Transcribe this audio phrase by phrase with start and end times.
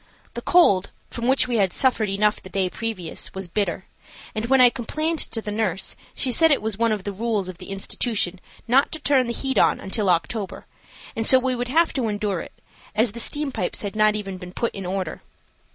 [0.33, 3.85] The cold, from which we had suffered enough the day previous, was bitter,
[4.33, 7.47] and when I complained to the nurse she said it was one of the rules
[7.47, 10.65] of the institution not to turn the heat on until October,
[11.15, 12.63] and so we would have to endure it,
[12.95, 15.21] as the steam pipes had not even been put in order.